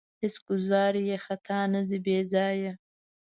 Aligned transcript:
هېڅ 0.21 0.35
ګوزار 0.47 0.93
یې 1.07 1.15
خطا 1.25 1.59
نه 1.73 1.81
ځي 1.89 1.97
بې 2.05 2.19
ځایه. 2.33 2.71